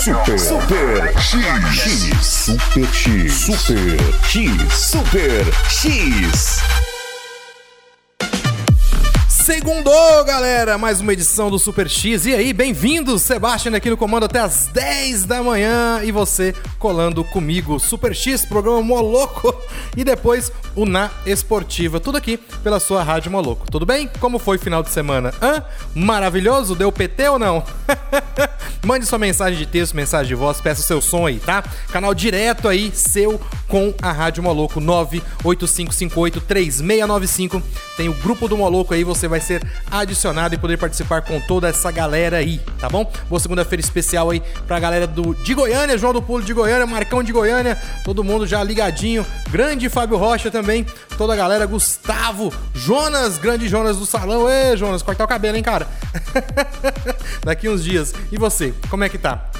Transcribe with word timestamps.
Super. 0.00 0.38
Super 0.38 1.08
X. 1.08 1.34
X. 1.34 2.16
Super 2.22 2.86
X. 2.86 3.28
Super 3.28 3.96
X. 4.24 4.72
Super 4.72 5.44
X. 5.84 6.89
Segundou, 9.50 10.24
galera! 10.24 10.78
Mais 10.78 11.00
uma 11.00 11.12
edição 11.12 11.50
do 11.50 11.58
Super 11.58 11.90
X. 11.90 12.24
E 12.24 12.32
aí, 12.32 12.52
bem-vindos! 12.52 13.22
Sebastião 13.22 13.74
aqui 13.74 13.90
no 13.90 13.96
comando 13.96 14.26
até 14.26 14.38
as 14.38 14.68
10 14.68 15.24
da 15.24 15.42
manhã 15.42 16.02
e 16.04 16.12
você 16.12 16.54
colando 16.78 17.24
comigo. 17.24 17.80
Super 17.80 18.14
X, 18.14 18.46
programa 18.46 18.80
Moloco 18.80 19.52
e 19.96 20.04
depois 20.04 20.52
o 20.76 20.86
Na 20.86 21.10
Esportiva. 21.26 21.98
Tudo 21.98 22.16
aqui 22.16 22.36
pela 22.36 22.78
sua 22.78 23.02
Rádio 23.02 23.32
Moloco. 23.32 23.68
Tudo 23.68 23.84
bem? 23.84 24.08
Como 24.20 24.38
foi 24.38 24.56
final 24.56 24.84
de 24.84 24.90
semana? 24.90 25.34
Hã? 25.42 25.64
Maravilhoso? 25.96 26.76
Deu 26.76 26.92
PT 26.92 27.30
ou 27.30 27.40
não? 27.40 27.64
Mande 28.86 29.04
sua 29.04 29.18
mensagem 29.18 29.58
de 29.58 29.66
texto, 29.66 29.96
mensagem 29.96 30.28
de 30.28 30.36
voz, 30.36 30.60
peça 30.60 30.80
o 30.80 30.84
seu 30.84 31.02
som 31.02 31.26
aí, 31.26 31.40
tá? 31.40 31.64
Canal 31.92 32.14
direto 32.14 32.68
aí, 32.68 32.92
seu 32.94 33.40
com 33.66 33.92
a 34.00 34.12
Rádio 34.12 34.44
Moloco 34.44 34.80
985583695. 34.80 37.60
Tem 37.96 38.08
o 38.08 38.14
grupo 38.14 38.46
do 38.48 38.56
Moloco 38.56 38.94
aí, 38.94 39.02
você 39.04 39.28
vai 39.28 39.39
ser 39.40 39.62
adicionado 39.90 40.54
e 40.54 40.58
poder 40.58 40.76
participar 40.76 41.22
com 41.22 41.40
toda 41.40 41.68
essa 41.68 41.90
galera 41.90 42.38
aí, 42.38 42.60
tá 42.78 42.88
bom? 42.88 43.10
Boa 43.28 43.40
segunda-feira 43.40 43.80
especial 43.80 44.30
aí 44.30 44.42
pra 44.66 44.78
galera 44.78 45.06
do 45.06 45.34
de 45.34 45.54
Goiânia, 45.54 45.96
João 45.98 46.12
do 46.12 46.22
Pulo 46.22 46.42
de 46.42 46.52
Goiânia, 46.52 46.86
Marcão 46.86 47.22
de 47.22 47.32
Goiânia, 47.32 47.76
todo 48.04 48.24
mundo 48.24 48.46
já 48.46 48.62
ligadinho. 48.62 49.24
Grande 49.50 49.88
Fábio 49.88 50.16
Rocha 50.16 50.50
também, 50.50 50.86
toda 51.16 51.32
a 51.32 51.36
galera, 51.36 51.66
Gustavo, 51.66 52.52
Jonas, 52.74 53.38
grande 53.38 53.68
Jonas 53.68 53.96
do 53.96 54.06
salão. 54.06 54.48
Ê, 54.48 54.76
Jonas, 54.76 55.02
cortar 55.02 55.24
o 55.24 55.28
cabelo, 55.28 55.56
hein, 55.56 55.62
cara? 55.62 55.86
Daqui 57.44 57.68
uns 57.68 57.84
dias. 57.84 58.14
E 58.30 58.38
você, 58.38 58.74
como 58.88 59.04
é 59.04 59.08
que 59.08 59.18
tá? 59.18 59.50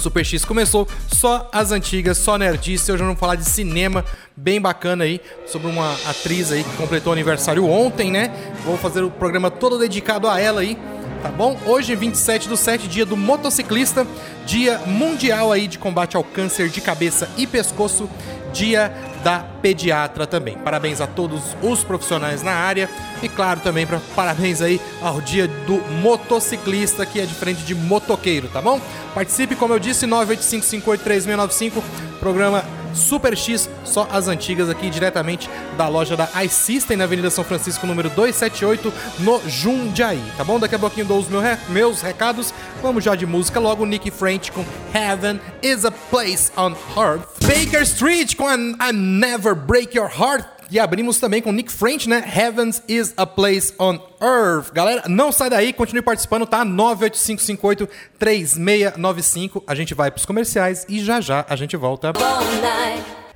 Super 0.00 0.24
X 0.24 0.44
começou 0.44 0.86
só 1.12 1.48
as 1.52 1.72
antigas, 1.72 2.18
só 2.18 2.36
nerdice. 2.36 2.92
Hoje 2.92 3.02
vamos 3.02 3.18
falar 3.18 3.36
de 3.36 3.44
cinema 3.44 4.04
bem 4.36 4.60
bacana 4.60 5.04
aí, 5.04 5.20
sobre 5.46 5.68
uma 5.68 5.94
atriz 6.06 6.52
aí 6.52 6.62
que 6.62 6.76
completou 6.76 7.12
aniversário 7.12 7.66
ontem, 7.66 8.10
né? 8.10 8.30
Vou 8.64 8.76
fazer 8.76 9.02
o 9.02 9.10
programa 9.10 9.50
todo 9.50 9.78
dedicado 9.78 10.28
a 10.28 10.38
ela 10.40 10.60
aí, 10.60 10.76
tá 11.22 11.30
bom? 11.30 11.58
Hoje, 11.64 11.94
27 11.94 12.48
do 12.48 12.56
7, 12.56 12.88
dia 12.88 13.06
do 13.06 13.16
motociclista, 13.16 14.06
dia 14.44 14.78
mundial 14.86 15.52
aí 15.52 15.66
de 15.66 15.78
combate 15.78 16.16
ao 16.16 16.24
câncer 16.24 16.68
de 16.68 16.80
cabeça 16.80 17.30
e 17.36 17.46
pescoço, 17.46 18.08
dia 18.52 18.92
da 19.24 19.40
pediatra 19.62 20.26
também. 20.26 20.56
Parabéns 20.58 21.00
a 21.00 21.06
todos 21.06 21.56
os 21.62 21.82
profissionais 21.82 22.42
na 22.42 22.52
área 22.52 22.88
e 23.22 23.28
claro 23.28 23.60
também 23.60 23.86
pra, 23.86 23.98
parabéns 24.14 24.60
aí 24.60 24.78
ao 25.00 25.20
dia 25.20 25.48
do 25.48 25.80
motociclista 26.02 27.06
que 27.06 27.18
é 27.18 27.24
diferente 27.24 27.62
de 27.62 27.74
motoqueiro, 27.74 28.48
tá 28.48 28.60
bom? 28.60 28.78
Participe, 29.14 29.56
como 29.56 29.72
eu 29.72 29.78
disse, 29.78 30.06
985583695, 30.06 31.82
programa 32.20 32.62
Super 32.94 33.36
X, 33.36 33.68
só 33.84 34.08
as 34.10 34.28
antigas 34.28 34.68
aqui 34.70 34.88
diretamente 34.90 35.48
da 35.76 35.88
loja 35.88 36.16
da 36.16 36.28
iSystem 36.44 36.96
na 36.96 37.04
Avenida 37.04 37.30
São 37.30 37.44
Francisco, 37.44 37.86
número 37.86 38.08
278, 38.10 38.92
no 39.20 39.40
Jundiaí, 39.48 40.22
tá 40.36 40.44
bom? 40.44 40.58
Daqui 40.58 40.74
a 40.74 40.78
pouquinho 40.78 41.06
dou 41.06 41.18
os 41.18 41.28
meu 41.28 41.40
re- 41.40 41.58
meus 41.68 42.00
recados. 42.00 42.52
Vamos 42.82 43.02
já 43.04 43.14
de 43.14 43.26
música 43.26 43.58
logo, 43.60 43.84
Nick 43.86 44.10
French 44.10 44.52
com 44.52 44.64
Heaven 44.92 45.40
is 45.62 45.84
a 45.84 45.90
Place 45.90 46.50
on 46.56 46.74
Earth. 46.96 47.24
Baker 47.40 47.82
Street 47.82 48.36
com 48.36 48.46
a, 48.48 48.92
Never 48.92 49.54
Break 49.54 49.96
Your 49.96 50.08
Heart. 50.10 50.53
E 50.74 50.78
abrimos 50.80 51.20
também 51.20 51.40
com 51.40 51.52
Nick 51.52 51.70
French, 51.70 52.08
né? 52.08 52.24
Heavens 52.26 52.82
is 52.88 53.14
a 53.16 53.24
place 53.24 53.72
on 53.78 53.96
earth. 54.20 54.72
Galera, 54.72 55.04
não 55.08 55.30
sai 55.30 55.48
daí, 55.48 55.72
continue 55.72 56.02
participando, 56.02 56.46
tá? 56.46 56.66
985583695. 56.66 59.62
A 59.68 59.74
gente 59.76 59.94
vai 59.94 60.10
pros 60.10 60.26
comerciais 60.26 60.84
e 60.88 60.98
já 60.98 61.20
já 61.20 61.46
a 61.48 61.54
gente 61.54 61.76
volta. 61.76 62.12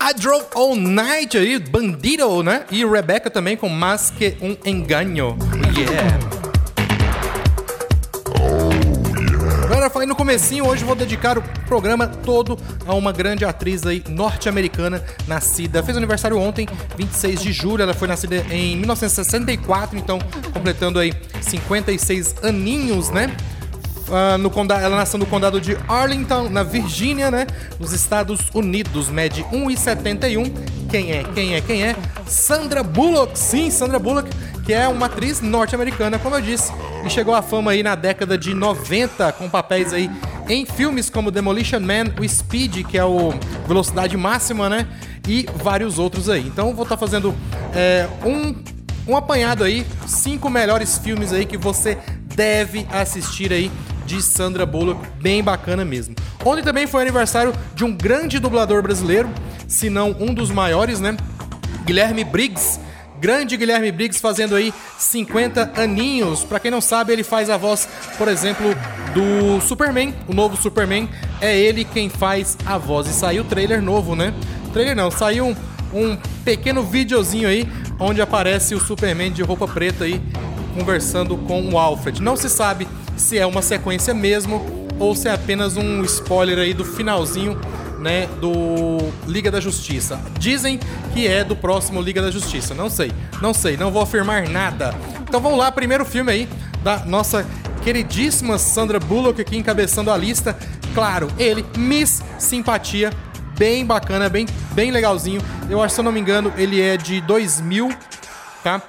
I 0.03 0.15
Drove 0.15 0.47
All 0.57 0.75
Night 0.75 1.39
aí, 1.39 1.61
Bandido, 1.61 2.43
né? 2.43 2.65
E 2.73 2.85
Rebecca 2.85 3.31
também 3.31 3.57
com 3.57 3.69
Mais 3.69 4.11
Que 4.11 4.37
Um 4.41 4.57
Engano. 4.69 5.39
Yeah. 5.77 6.38
Eu 9.89 9.93
falei 9.93 10.07
no 10.07 10.15
comecinho, 10.15 10.67
hoje 10.67 10.85
vou 10.85 10.95
dedicar 10.95 11.39
o 11.39 11.43
programa 11.67 12.07
todo 12.07 12.59
a 12.87 12.95
uma 12.95 13.11
grande 13.11 13.47
atriz 13.47 13.87
aí 13.87 14.05
norte-americana, 14.07 15.03
nascida, 15.27 15.83
fez 15.83 15.97
aniversário 15.97 16.39
ontem, 16.39 16.69
26 16.97 17.41
de 17.41 17.53
julho, 17.53 17.83
ela 17.83 17.95
foi 17.95 18.07
nascida 18.07 18.37
em 18.51 18.77
1964, 18.77 19.99
então 19.99 20.19
completando 20.53 20.99
aí 20.99 21.15
56 21.41 22.37
aninhos, 22.43 23.09
né? 23.09 23.35
Ah, 24.11 24.39
no 24.39 24.51
conda- 24.51 24.77
ela 24.81 24.97
nasceu 24.97 25.19
no 25.19 25.27
condado 25.27 25.61
de 25.61 25.77
Arlington, 25.89 26.49
na 26.49 26.63
Virgínia, 26.63 27.31
né? 27.31 27.47
Nos 27.79 27.93
Estados 27.93 28.41
Unidos, 28.55 29.09
mede 29.09 29.45
1,71. 29.53 30.51
Quem 30.91 31.13
é? 31.13 31.25
Quem 31.25 31.55
é? 31.55 31.61
Quem 31.61 31.83
é? 31.85 31.95
Sandra 32.27 32.83
Bullock, 32.83 33.39
sim, 33.39 33.71
Sandra 33.71 33.99
Bullock, 33.99 34.31
que 34.65 34.73
é 34.73 34.89
uma 34.89 35.07
atriz 35.07 35.41
norte-americana, 35.41 36.19
como 36.19 36.37
eu 36.37 36.41
disse, 36.41 36.73
e 37.05 37.11
chegou 37.11 37.35
à 37.35 37.43
fama 37.43 37.73
aí 37.73 37.83
na 37.83 37.95
década 37.95 38.39
de 38.39 38.55
90 38.55 39.31
com 39.33 39.49
papéis 39.49 39.93
aí 39.93 40.11
em 40.49 40.65
filmes 40.65 41.11
como 41.11 41.31
Demolition 41.31 41.81
Man, 41.81 42.05
o 42.19 42.27
Speed, 42.27 42.87
que 42.87 42.97
é 42.97 43.05
o 43.05 43.35
Velocidade 43.67 44.17
Máxima, 44.17 44.69
né? 44.71 44.87
E 45.27 45.47
vários 45.57 45.99
outros 45.99 46.31
aí. 46.31 46.47
Então 46.47 46.75
vou 46.75 46.85
estar 46.85 46.97
fazendo 46.97 47.35
é, 47.75 48.09
um 48.25 48.55
um 49.07 49.17
apanhado 49.17 49.65
aí, 49.65 49.87
cinco 50.07 50.51
melhores 50.51 50.99
filmes 50.99 51.33
aí 51.33 51.47
que 51.47 51.57
você 51.57 51.97
deve 52.35 52.87
assistir 52.93 53.51
aí 53.55 53.71
de 54.09 54.23
Sandra 54.23 54.65
Bullock, 54.65 55.07
bem 55.21 55.45
bacana 55.45 55.85
mesmo. 55.85 56.17
Ontem 56.43 56.63
também 56.63 56.87
foi 56.87 57.03
aniversário 57.03 57.53
de 57.75 57.85
um 57.85 57.95
grande 57.95 58.39
dublador 58.39 58.83
brasileiro, 58.83 59.29
se 59.69 59.91
não 59.91 60.17
um 60.19 60.33
dos 60.33 60.51
maiores, 60.51 60.99
né? 60.99 61.15
Guilherme 61.85 62.25
Briggs. 62.25 62.81
Grande 63.21 63.57
Guilherme 63.57 63.93
Briggs 63.93 64.19
fazendo 64.19 64.55
aí 64.55 64.73
50 64.97 65.73
aninhos. 65.77 66.43
Pra 66.43 66.59
quem 66.59 66.71
não 66.71 66.81
sabe, 66.81 67.13
ele 67.13 67.23
faz 67.23 67.51
a 67.51 67.59
voz, 67.59 67.87
por 68.17 68.29
exemplo, 68.29 68.75
do 69.13 69.61
Superman, 69.61 70.15
o 70.27 70.33
novo 70.33 70.57
Superman. 70.57 71.07
É 71.41 71.57
ele 71.57 71.85
quem 71.85 72.09
faz 72.09 72.57
a 72.65 72.79
voz. 72.79 73.09
E 73.09 73.13
saiu 73.13 73.43
o 73.43 73.47
trailer 73.47 73.83
novo, 73.83 74.17
né? 74.17 74.33
Trailer 74.73 74.97
não, 74.97 75.11
saiu 75.11 75.49
um, 75.49 75.57
um 75.93 76.17
pequeno 76.45 76.83
videozinho 76.83 77.47
aí 77.49 77.69
onde 78.01 78.23
aparece 78.23 78.75
o 78.75 78.81
Superman 78.81 79.33
de 79.33 79.43
roupa 79.43 79.69
preta 79.69 80.05
aí 80.05 80.23
conversando 80.75 81.37
com 81.37 81.69
o 81.69 81.79
Alfred. 81.79 82.23
Não 82.23 82.37
se 82.37 82.49
sabe 82.49 82.89
se 83.19 83.39
é 83.39 83.47
uma 83.47 83.63
sequência 83.63 84.15
mesmo 84.15 84.89
ou 84.99 85.15
se 85.15 85.29
é 85.29 85.33
apenas 85.33 85.77
um 85.77 86.03
spoiler 86.05 86.59
aí 86.59 86.75
do 86.75 86.85
finalzinho, 86.85 87.59
né, 87.99 88.27
do 88.41 89.13
Liga 89.27 89.51
da 89.51 89.61
Justiça. 89.61 90.21
Dizem 90.39 90.79
que 91.13 91.27
é 91.27 91.45
do 91.45 91.57
próximo 91.57 92.01
Liga 92.01 92.23
da 92.23 92.31
Justiça. 92.31 92.75
Não 92.75 92.89
sei, 92.89 93.13
não 93.41 93.53
sei, 93.53 93.77
não 93.77 93.91
vou 93.91 94.03
afirmar 94.03 94.49
nada. 94.49 94.95
Então 95.23 95.41
vamos 95.41 95.59
lá, 95.59 95.71
primeiro 95.71 96.05
filme 96.05 96.33
aí 96.33 96.49
da 96.83 97.05
nossa 97.05 97.47
queridíssima 97.83 98.59
Sandra 98.59 98.99
Bullock 98.99 99.41
aqui 99.41 99.57
encabeçando 99.57 100.11
a 100.11 100.17
lista. 100.17 100.57
Claro, 100.95 101.29
ele, 101.39 101.65
Miss 101.77 102.23
Simpatia, 102.39 103.13
bem 103.59 103.85
bacana, 103.85 104.29
bem, 104.29 104.47
bem 104.73 104.91
legalzinho. 104.91 105.41
Eu 105.69 105.83
acho, 105.83 105.95
se 105.95 106.01
eu 106.01 106.05
não 106.05 106.13
me 106.13 106.21
engano, 106.21 106.53
ele 106.57 106.81
é 106.81 106.97
de 106.97 107.21
2000, 107.21 107.91
tá? 108.63 108.83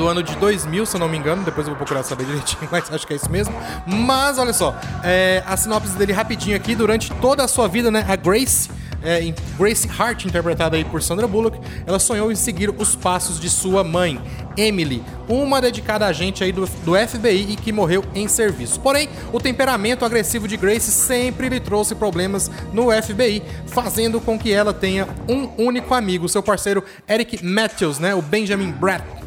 Do 0.00 0.08
ano 0.08 0.22
de 0.22 0.34
2000, 0.36 0.86
se 0.86 0.96
eu 0.96 1.00
não 1.00 1.10
me 1.10 1.18
engano. 1.18 1.42
Depois 1.44 1.66
eu 1.66 1.74
vou 1.74 1.76
procurar 1.76 2.02
saber 2.02 2.24
direitinho, 2.24 2.66
mas 2.72 2.90
acho 2.90 3.06
que 3.06 3.12
é 3.12 3.16
isso 3.16 3.30
mesmo. 3.30 3.54
Mas 3.86 4.38
olha 4.38 4.52
só, 4.54 4.74
é, 5.04 5.42
a 5.46 5.54
sinopse 5.58 5.92
dele 5.92 6.12
rapidinho 6.12 6.56
aqui. 6.56 6.74
Durante 6.74 7.12
toda 7.20 7.44
a 7.44 7.48
sua 7.48 7.68
vida, 7.68 7.90
né, 7.90 8.06
a 8.08 8.16
Grace 8.16 8.70
é, 9.02 9.20
Grace 9.58 9.88
Hart, 9.98 10.24
interpretada 10.24 10.76
aí 10.76 10.84
por 10.84 11.02
Sandra 11.02 11.26
Bullock, 11.26 11.58
ela 11.86 11.98
sonhou 11.98 12.32
em 12.32 12.34
seguir 12.34 12.70
os 12.70 12.94
passos 12.94 13.38
de 13.38 13.48
sua 13.48 13.82
mãe, 13.84 14.20
Emily, 14.56 15.02
uma 15.28 15.60
dedicada 15.60 16.06
agente 16.06 16.44
aí 16.44 16.52
do, 16.52 16.66
do 16.84 16.94
FBI 16.94 17.52
e 17.52 17.56
que 17.56 17.72
morreu 17.72 18.04
em 18.14 18.28
serviço. 18.28 18.80
Porém, 18.80 19.08
o 19.32 19.40
temperamento 19.40 20.04
agressivo 20.04 20.46
de 20.46 20.56
Grace 20.56 20.90
sempre 20.90 21.48
lhe 21.48 21.60
trouxe 21.60 21.94
problemas 21.94 22.50
no 22.72 22.90
FBI, 22.90 23.42
fazendo 23.66 24.20
com 24.20 24.38
que 24.38 24.52
ela 24.52 24.72
tenha 24.72 25.08
um 25.28 25.48
único 25.56 25.94
amigo, 25.94 26.28
seu 26.28 26.42
parceiro 26.42 26.84
Eric 27.08 27.44
Matthews, 27.44 27.98
né, 27.98 28.14
o 28.14 28.20
Benjamin 28.20 28.70
Bratt. 28.70 29.20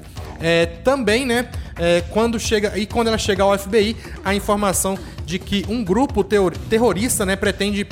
É, 0.46 0.66
também, 0.66 1.26
né, 1.26 1.48
é, 1.80 2.04
quando 2.10 2.38
chega 2.38 2.78
e 2.78 2.86
quando 2.86 3.08
ela 3.08 3.18
chega 3.18 3.42
ao 3.44 3.58
FBI, 3.58 3.96
a 4.26 4.36
informação 4.36 5.00
de 5.26 5.40
que 5.40 5.66
um 5.70 5.82
grupo 5.84 6.22
terrorista, 6.24 7.26
né, 7.26 7.38
pretende 7.38 7.88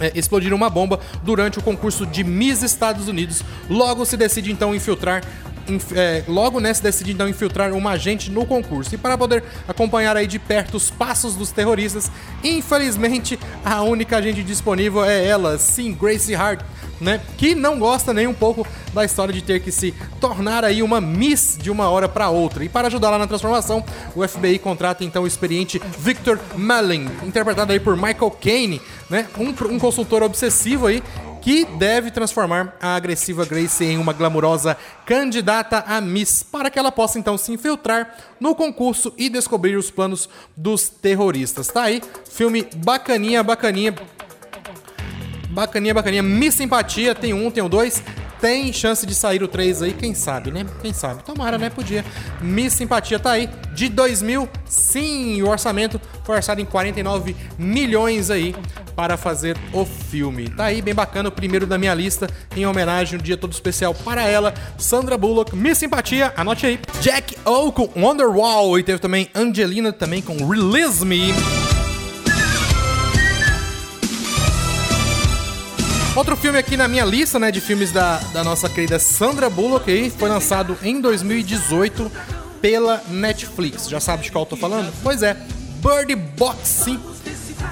é, 0.00 0.10
explodir 0.14 0.52
uma 0.54 0.70
bomba 0.70 0.98
durante 1.22 1.58
o 1.58 1.62
concurso 1.62 2.06
de 2.06 2.24
Miss 2.24 2.62
Estados 2.62 3.06
Unidos. 3.06 3.42
Logo 3.68 4.04
se 4.06 4.16
decide 4.16 4.50
então 4.50 4.74
infiltrar. 4.74 5.22
inf- 5.68 5.92
é, 5.94 6.24
logo 6.26 6.58
né, 6.58 6.72
se 6.74 6.82
decide 6.82 7.12
então 7.12 7.28
infiltrar 7.28 7.72
uma 7.72 7.90
agente 7.90 8.30
no 8.30 8.44
concurso. 8.46 8.94
E 8.94 8.98
para 8.98 9.16
poder 9.16 9.44
acompanhar 9.68 10.16
aí 10.16 10.26
de 10.26 10.38
perto 10.38 10.76
os 10.78 10.90
passos 10.90 11.34
dos 11.36 11.50
terroristas, 11.52 12.10
infelizmente 12.42 13.38
a 13.64 13.82
única 13.82 14.16
agente 14.16 14.42
disponível 14.42 15.04
é 15.04 15.24
ela, 15.26 15.58
sim, 15.58 15.92
Gracie 15.94 16.34
Hart, 16.34 16.60
né? 17.00 17.20
Que 17.36 17.54
não 17.54 17.78
gosta 17.78 18.12
nem 18.12 18.26
um 18.26 18.34
pouco 18.34 18.66
da 18.92 19.04
história 19.04 19.32
de 19.32 19.42
ter 19.42 19.60
que 19.60 19.72
se 19.72 19.92
tornar 20.20 20.64
aí 20.64 20.82
uma 20.82 21.00
Miss 21.00 21.58
de 21.60 21.70
uma 21.70 21.88
hora 21.88 22.08
para 22.08 22.30
outra. 22.30 22.64
E 22.64 22.68
para 22.68 22.88
ajudá-la 22.88 23.18
na 23.18 23.26
transformação, 23.26 23.84
o 24.14 24.26
FBI 24.26 24.58
contrata 24.58 25.04
então 25.04 25.24
o 25.24 25.26
experiente 25.26 25.80
Victor 25.98 26.38
Melling, 26.56 27.08
interpretado 27.22 27.72
aí 27.72 27.80
por 27.80 27.96
Michael 27.96 28.30
Caine, 28.40 28.80
né? 29.10 29.26
Um, 29.38 29.74
um 29.74 29.78
consultor 29.78 30.22
obsessivo 30.22 30.86
aí 30.86 31.02
que 31.44 31.66
deve 31.66 32.10
transformar 32.10 32.74
a 32.80 32.96
agressiva 32.96 33.44
Grace 33.44 33.84
em 33.84 33.98
uma 33.98 34.14
glamurosa 34.14 34.78
candidata 35.04 35.84
a 35.86 36.00
Miss 36.00 36.42
para 36.42 36.70
que 36.70 36.78
ela 36.78 36.90
possa 36.90 37.18
então 37.18 37.36
se 37.36 37.52
infiltrar 37.52 38.16
no 38.40 38.54
concurso 38.54 39.12
e 39.18 39.28
descobrir 39.28 39.76
os 39.76 39.90
planos 39.90 40.26
dos 40.56 40.88
terroristas. 40.88 41.68
Tá 41.68 41.82
aí, 41.82 42.02
filme 42.30 42.66
bacaninha, 42.76 43.42
bacaninha. 43.42 43.94
Bacaninha, 45.54 45.94
bacaninha. 45.94 46.22
Miss 46.22 46.56
Simpatia, 46.56 47.14
tem 47.14 47.32
um, 47.32 47.48
tem 47.50 47.62
o 47.62 47.68
dois. 47.68 48.02
Tem 48.40 48.72
chance 48.72 49.06
de 49.06 49.14
sair 49.14 49.42
o 49.42 49.48
3 49.48 49.82
aí, 49.82 49.92
quem 49.94 50.12
sabe, 50.12 50.50
né? 50.50 50.66
Quem 50.82 50.92
sabe? 50.92 51.22
Tomara, 51.22 51.56
né? 51.56 51.70
Podia. 51.70 52.04
Miss 52.42 52.74
Simpatia 52.74 53.18
tá 53.18 53.30
aí. 53.30 53.48
De 53.72 53.88
2000, 53.88 54.48
sim, 54.66 55.40
o 55.40 55.48
orçamento 55.48 55.98
foi 56.24 56.36
orçado 56.36 56.60
em 56.60 56.64
49 56.64 57.34
milhões 57.56 58.30
aí 58.30 58.54
para 58.94 59.16
fazer 59.16 59.56
o 59.72 59.86
filme. 59.86 60.48
Tá 60.50 60.64
aí, 60.66 60.82
bem 60.82 60.94
bacana, 60.94 61.28
o 61.28 61.32
primeiro 61.32 61.66
da 61.66 61.78
minha 61.78 61.94
lista, 61.94 62.28
em 62.54 62.66
homenagem, 62.66 63.18
um 63.18 63.22
dia 63.22 63.36
todo 63.36 63.52
especial 63.52 63.94
para 63.94 64.24
ela, 64.24 64.52
Sandra 64.76 65.16
Bullock, 65.16 65.56
Miss 65.56 65.78
Simpatia, 65.78 66.32
anote 66.36 66.66
aí. 66.66 66.78
Jack 67.00 67.36
O 67.44 67.72
com 67.72 67.88
Wonderwall, 67.96 68.78
e 68.78 68.82
teve 68.82 68.98
também 68.98 69.30
Angelina 69.34 69.92
também 69.92 70.20
com 70.20 70.36
Release 70.46 71.04
Me. 71.04 71.32
Outro 76.16 76.36
filme 76.36 76.56
aqui 76.56 76.76
na 76.76 76.86
minha 76.86 77.04
lista, 77.04 77.40
né, 77.40 77.50
de 77.50 77.60
filmes 77.60 77.90
da, 77.90 78.18
da 78.32 78.44
nossa 78.44 78.68
querida 78.68 79.00
Sandra 79.00 79.50
Bullock 79.50 79.90
aí, 79.90 80.10
foi 80.10 80.28
lançado 80.28 80.78
em 80.80 81.00
2018 81.00 82.10
pela 82.62 83.02
Netflix. 83.08 83.88
Já 83.88 83.98
sabe 83.98 84.22
de 84.22 84.30
qual 84.30 84.44
eu 84.44 84.48
tô 84.48 84.56
falando? 84.56 84.92
Pois 85.02 85.24
é, 85.24 85.36
Bird 85.82 86.14
Box, 86.14 86.68
sim. 86.68 87.00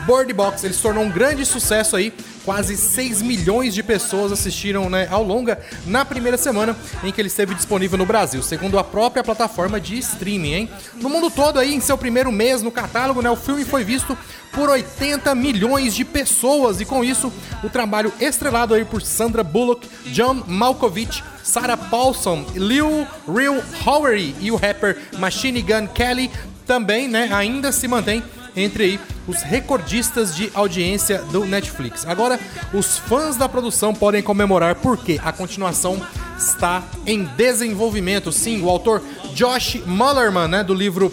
Bird 0.06 0.32
Box, 0.32 0.64
ele 0.64 0.74
se 0.74 0.82
tornou 0.82 1.04
um 1.04 1.10
grande 1.10 1.46
sucesso 1.46 1.94
aí. 1.94 2.12
Quase 2.44 2.76
6 2.76 3.22
milhões 3.22 3.72
de 3.74 3.82
pessoas 3.82 4.32
assistiram 4.32 4.90
né, 4.90 5.06
ao 5.10 5.22
longa 5.22 5.60
na 5.86 6.04
primeira 6.04 6.36
semana 6.36 6.76
em 7.04 7.12
que 7.12 7.20
ele 7.20 7.28
esteve 7.28 7.54
disponível 7.54 7.96
no 7.96 8.04
Brasil, 8.04 8.42
segundo 8.42 8.78
a 8.78 8.84
própria 8.84 9.22
plataforma 9.22 9.80
de 9.80 9.96
streaming, 9.98 10.52
hein? 10.52 10.70
No 10.96 11.08
mundo 11.08 11.30
todo 11.30 11.58
aí, 11.58 11.74
em 11.74 11.80
seu 11.80 11.96
primeiro 11.96 12.32
mês 12.32 12.60
no 12.60 12.70
catálogo, 12.70 13.22
né, 13.22 13.30
o 13.30 13.36
filme 13.36 13.64
foi 13.64 13.84
visto 13.84 14.18
por 14.52 14.68
80 14.68 15.34
milhões 15.34 15.94
de 15.94 16.04
pessoas 16.04 16.80
e 16.80 16.84
com 16.84 17.04
isso 17.04 17.32
o 17.62 17.70
trabalho 17.70 18.12
estrelado 18.20 18.74
aí 18.74 18.84
por 18.84 19.02
Sandra 19.02 19.42
Bullock, 19.44 19.88
John 20.06 20.42
Malkovich, 20.46 21.22
Sarah 21.42 21.76
Paulson, 21.76 22.44
Lil 22.54 23.06
Real 23.26 23.62
Howery 23.84 24.34
e 24.40 24.50
o 24.50 24.56
rapper 24.56 24.98
Machine 25.18 25.62
Gun 25.62 25.86
Kelly 25.88 26.30
também, 26.66 27.08
né, 27.08 27.28
ainda 27.32 27.72
se 27.72 27.86
mantém 27.88 28.22
entre 28.56 28.84
aí 28.84 29.00
os 29.26 29.43
recordistas 29.43 30.34
de 30.34 30.50
audiência 30.54 31.19
do 31.31 31.44
Netflix. 31.44 32.06
Agora, 32.06 32.38
os 32.72 32.99
fãs 32.99 33.37
da 33.37 33.49
produção 33.49 33.94
podem 33.94 34.22
comemorar 34.22 34.76
porque 34.76 35.20
a 35.22 35.32
continuação 35.32 36.00
está 36.37 36.82
em 37.06 37.25
desenvolvimento. 37.25 38.32
Sim, 38.32 38.62
o 38.62 38.69
autor 38.69 39.02
Josh 39.34 39.81
Mullerman, 39.87 40.49
né, 40.49 40.64
do 40.64 40.75
livro 40.75 41.12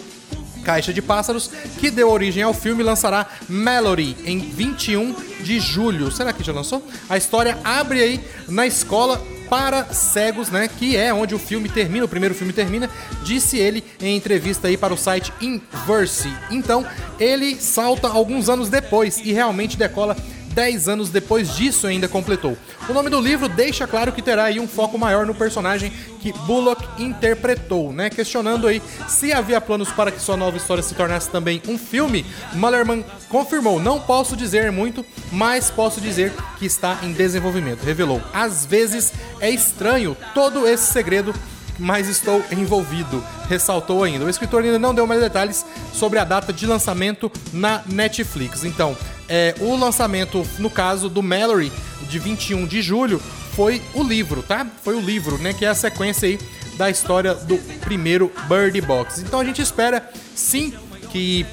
Caixa 0.64 0.92
de 0.92 1.00
Pássaros, 1.00 1.50
que 1.78 1.90
deu 1.90 2.10
origem 2.10 2.42
ao 2.42 2.52
filme, 2.52 2.82
lançará 2.82 3.26
Mallory 3.48 4.16
em 4.24 4.38
21 4.38 5.14
de 5.42 5.58
julho. 5.58 6.10
Será 6.10 6.32
que 6.32 6.44
já 6.44 6.52
lançou? 6.52 6.86
A 7.08 7.16
história 7.16 7.58
abre 7.64 8.02
aí 8.02 8.24
na 8.48 8.66
escola 8.66 9.20
para 9.50 9.92
cegos, 9.92 10.48
né? 10.48 10.68
Que 10.68 10.96
é 10.96 11.12
onde 11.12 11.34
o 11.34 11.38
filme 11.38 11.68
termina, 11.68 12.04
o 12.04 12.08
primeiro 12.08 12.34
filme 12.34 12.52
termina, 12.52 12.88
disse 13.24 13.58
ele 13.58 13.84
em 14.00 14.16
entrevista 14.16 14.68
aí 14.68 14.76
para 14.76 14.94
o 14.94 14.96
site 14.96 15.32
Inverse. 15.40 16.32
Então, 16.52 16.86
ele 17.18 17.56
salta 17.56 18.08
alguns 18.08 18.48
anos 18.48 18.70
depois 18.70 19.18
e 19.18 19.32
realmente 19.32 19.76
decola 19.76 20.16
10 20.54 20.88
anos 20.88 21.10
depois 21.10 21.56
disso 21.56 21.86
ainda 21.86 22.08
completou. 22.08 22.56
O 22.88 22.92
nome 22.92 23.08
do 23.08 23.20
livro 23.20 23.48
deixa 23.48 23.86
claro 23.86 24.12
que 24.12 24.22
terá 24.22 24.44
aí 24.44 24.58
um 24.58 24.68
foco 24.68 24.98
maior 24.98 25.26
no 25.26 25.34
personagem 25.34 25.92
que 26.20 26.32
Bullock 26.32 26.84
interpretou, 27.02 27.92
né? 27.92 28.10
Questionando 28.10 28.66
aí 28.66 28.82
se 29.08 29.32
havia 29.32 29.60
planos 29.60 29.90
para 29.90 30.10
que 30.10 30.20
sua 30.20 30.36
nova 30.36 30.56
história 30.56 30.82
se 30.82 30.94
tornasse 30.94 31.30
também 31.30 31.62
um 31.68 31.78
filme, 31.78 32.24
Mullerman 32.52 33.04
confirmou: 33.28 33.80
"Não 33.80 34.00
posso 34.00 34.36
dizer 34.36 34.70
muito, 34.72 35.04
mas 35.32 35.70
posso 35.70 36.00
dizer 36.00 36.32
que 36.58 36.66
está 36.66 36.98
em 37.02 37.12
desenvolvimento". 37.12 37.84
Revelou: 37.84 38.20
"Às 38.32 38.66
vezes 38.66 39.12
é 39.40 39.50
estranho 39.50 40.16
todo 40.34 40.66
esse 40.66 40.92
segredo 40.92 41.34
mas 41.80 42.08
estou 42.08 42.44
envolvido, 42.52 43.24
ressaltou 43.48 44.04
ainda. 44.04 44.26
O 44.26 44.28
escritor 44.28 44.62
ainda 44.62 44.78
não 44.78 44.94
deu 44.94 45.06
mais 45.06 45.20
detalhes 45.20 45.64
sobre 45.94 46.18
a 46.18 46.24
data 46.24 46.52
de 46.52 46.66
lançamento 46.66 47.32
na 47.54 47.82
Netflix. 47.86 48.64
Então, 48.64 48.94
é, 49.30 49.54
o 49.60 49.76
lançamento, 49.76 50.44
no 50.58 50.68
caso 50.68 51.08
do 51.08 51.22
Mallory, 51.22 51.72
de 52.08 52.18
21 52.18 52.66
de 52.66 52.82
julho, 52.82 53.22
foi 53.54 53.80
o 53.94 54.02
livro, 54.02 54.42
tá? 54.42 54.66
Foi 54.82 54.96
o 54.96 55.00
livro, 55.00 55.38
né? 55.38 55.52
Que 55.52 55.64
é 55.64 55.68
a 55.68 55.74
sequência 55.74 56.28
aí 56.28 56.38
da 56.76 56.90
história 56.90 57.34
do 57.34 57.56
primeiro 57.80 58.32
Bird 58.48 58.80
Box. 58.80 59.20
Então 59.20 59.38
a 59.38 59.44
gente 59.44 59.62
espera, 59.62 60.10
sim, 60.34 60.74
que 61.12 61.46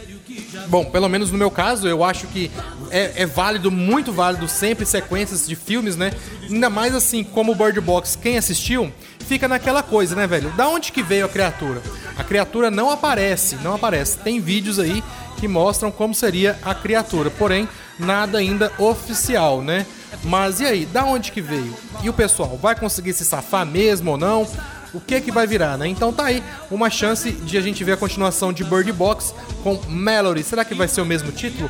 Bom, 0.67 0.85
pelo 0.85 1.07
menos 1.07 1.31
no 1.31 1.37
meu 1.37 1.49
caso, 1.49 1.87
eu 1.87 2.03
acho 2.03 2.27
que 2.27 2.51
é, 2.91 3.23
é 3.23 3.25
válido, 3.25 3.71
muito 3.71 4.11
válido, 4.11 4.47
sempre 4.47 4.85
sequências 4.85 5.47
de 5.47 5.55
filmes, 5.55 5.95
né? 5.95 6.11
Ainda 6.49 6.69
mais 6.69 6.93
assim, 6.93 7.23
como 7.23 7.51
o 7.51 7.55
Bird 7.55 7.79
Box, 7.81 8.17
quem 8.21 8.37
assistiu, 8.37 8.91
fica 9.19 9.47
naquela 9.47 9.81
coisa, 9.81 10.15
né, 10.15 10.27
velho? 10.27 10.49
Da 10.51 10.67
onde 10.67 10.91
que 10.91 11.01
veio 11.01 11.25
a 11.25 11.29
criatura? 11.29 11.81
A 12.17 12.23
criatura 12.23 12.69
não 12.69 12.89
aparece, 12.89 13.55
não 13.57 13.73
aparece. 13.73 14.17
Tem 14.19 14.39
vídeos 14.39 14.79
aí 14.79 15.03
que 15.37 15.47
mostram 15.47 15.91
como 15.91 16.13
seria 16.13 16.57
a 16.63 16.75
criatura, 16.75 17.29
porém, 17.29 17.69
nada 17.97 18.39
ainda 18.39 18.71
oficial, 18.77 19.61
né? 19.61 19.85
Mas 20.23 20.59
e 20.59 20.65
aí, 20.65 20.85
da 20.85 21.05
onde 21.05 21.31
que 21.31 21.41
veio? 21.41 21.73
E 22.03 22.09
o 22.09 22.13
pessoal, 22.13 22.57
vai 22.57 22.75
conseguir 22.75 23.13
se 23.13 23.23
safar 23.23 23.65
mesmo 23.65 24.11
ou 24.11 24.17
não? 24.17 24.47
o 24.93 24.99
que 24.99 25.19
que 25.21 25.31
vai 25.31 25.45
virar, 25.45 25.77
né? 25.77 25.87
Então 25.87 26.11
tá 26.11 26.25
aí 26.25 26.43
uma 26.71 26.89
chance 26.89 27.31
de 27.31 27.57
a 27.57 27.61
gente 27.61 27.83
ver 27.83 27.93
a 27.93 27.97
continuação 27.97 28.51
de 28.51 28.63
Bird 28.63 28.91
Box 28.91 29.33
com 29.63 29.79
Mallory. 29.87 30.43
Será 30.43 30.65
que 30.65 30.73
vai 30.73 30.87
ser 30.87 31.01
o 31.01 31.05
mesmo 31.05 31.31
título? 31.31 31.69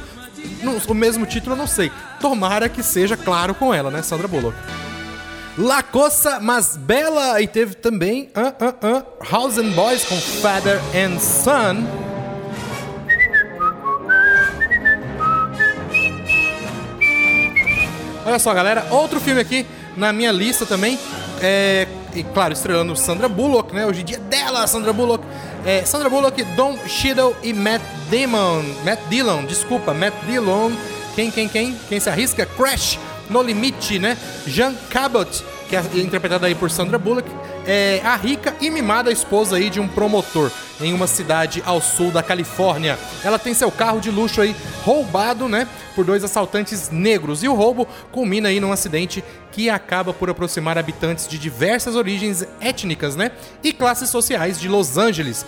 Não, 0.63 0.77
o 0.87 0.93
mesmo 0.93 1.25
título 1.25 1.53
eu 1.53 1.57
não 1.57 1.67
sei. 1.67 1.91
Tomara 2.21 2.69
que 2.69 2.83
seja 2.83 3.17
claro 3.17 3.53
com 3.53 3.73
ela, 3.73 3.91
né, 3.91 4.01
Sandra 4.01 4.27
Bullock. 4.27 4.57
La 5.57 5.81
Coça 5.81 6.39
Mas 6.39 6.77
Bela 6.77 7.41
e 7.41 7.47
teve 7.47 7.73
também 7.73 8.29
uh, 8.35 8.63
uh, 8.63 8.97
uh, 8.97 9.31
House 9.31 9.57
and 9.57 9.71
Boys 9.71 10.05
com 10.05 10.15
Father 10.15 10.79
and 10.95 11.19
Son. 11.19 12.06
Olha 18.27 18.39
só, 18.39 18.53
galera, 18.53 18.85
outro 18.91 19.21
filme 19.21 19.39
aqui 19.39 19.65
na 19.95 20.11
minha 20.11 20.33
lista 20.33 20.65
também. 20.65 20.99
É, 21.41 21.87
e 22.13 22.23
claro, 22.23 22.51
estrelando 22.51 22.93
Sandra 22.93 23.29
Bullock, 23.29 23.73
né? 23.73 23.85
Hoje 23.85 24.01
em 24.01 24.03
dia 24.03 24.17
é 24.17 24.19
dela, 24.19 24.67
Sandra 24.67 24.91
Bullock. 24.91 25.23
É, 25.65 25.85
Sandra 25.85 26.09
Bullock, 26.09 26.43
Don 26.43 26.77
Cheadle 26.85 27.33
e 27.41 27.53
Matt 27.53 27.81
Damon. 28.11 28.65
Matt 28.83 28.99
Dillon, 29.09 29.45
desculpa, 29.45 29.93
Matt 29.93 30.13
Dillon. 30.25 30.73
Quem, 31.15 31.31
quem, 31.31 31.47
quem? 31.47 31.73
Quem 31.87 32.01
se 32.01 32.09
arrisca? 32.09 32.45
Crash, 32.45 32.99
No 33.29 33.41
Limite, 33.41 33.97
né? 33.97 34.17
Jean 34.45 34.75
Cabot, 34.89 35.45
que 35.69 35.77
é 35.77 35.81
interpretada 35.95 36.47
aí 36.47 36.55
por 36.55 36.69
Sandra 36.69 36.97
Bullock, 36.97 37.31
é 37.65 38.01
a 38.03 38.17
rica 38.17 38.53
e 38.59 38.69
mimada 38.69 39.09
esposa 39.09 39.55
aí 39.55 39.69
de 39.69 39.79
um 39.79 39.87
promotor 39.87 40.51
em 40.79 40.93
uma 40.93 41.07
cidade 41.07 41.61
ao 41.65 41.81
sul 41.81 42.11
da 42.11 42.21
Califórnia. 42.23 42.97
Ela 43.23 43.39
tem 43.39 43.53
seu 43.53 43.71
carro 43.71 43.99
de 43.99 44.11
luxo 44.11 44.41
aí 44.41 44.55
roubado, 44.83 45.47
né, 45.47 45.67
por 45.95 46.05
dois 46.05 46.23
assaltantes 46.23 46.89
negros 46.89 47.43
e 47.43 47.47
o 47.47 47.53
roubo 47.53 47.87
culmina 48.11 48.49
aí 48.49 48.59
num 48.59 48.71
acidente 48.71 49.23
que 49.51 49.69
acaba 49.69 50.13
por 50.13 50.29
aproximar 50.29 50.77
habitantes 50.77 51.27
de 51.27 51.37
diversas 51.37 51.95
origens 51.95 52.45
étnicas, 52.61 53.15
né, 53.15 53.31
e 53.63 53.73
classes 53.73 54.09
sociais 54.09 54.59
de 54.59 54.67
Los 54.67 54.97
Angeles 54.97 55.45